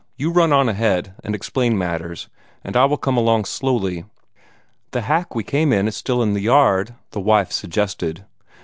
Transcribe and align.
You 0.17 0.31
run 0.31 0.51
on 0.51 0.67
ahead, 0.67 1.13
and 1.23 1.35
explain 1.35 1.77
matters, 1.77 2.27
and 2.63 2.75
I 2.75 2.85
will 2.85 2.97
come 2.97 3.17
along 3.17 3.45
slowly." 3.45 4.05
"The 4.93 5.01
hack 5.01 5.35
we 5.35 5.43
came 5.43 5.71
in 5.71 5.87
is 5.87 5.95
still 5.95 6.17
there 6.17 6.27
in 6.27 6.33
the 6.33 6.41
yard," 6.41 6.95
the 7.11 7.19
wife 7.19 7.51
suggested. 7.51 8.25